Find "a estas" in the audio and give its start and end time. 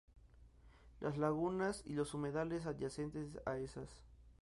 3.45-4.03